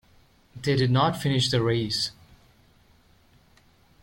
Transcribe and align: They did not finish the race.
They 0.59 0.75
did 0.75 0.89
not 0.89 1.21
finish 1.21 1.51
the 1.51 1.61
race. 1.61 2.09